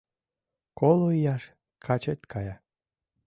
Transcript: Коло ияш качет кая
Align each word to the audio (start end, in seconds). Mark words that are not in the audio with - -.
Коло 0.79 1.07
ияш 1.19 1.43
качет 1.85 2.21
кая 2.31 2.55